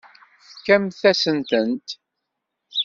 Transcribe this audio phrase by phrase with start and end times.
[0.53, 1.87] Tfakemt-asen-tent.